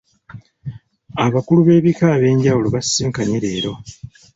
Abakulu 1.25 1.59
b'ebika 1.67 2.05
ab'enjawulo 2.15 2.67
baasisinkanye 2.73 3.37
leero. 3.43 3.73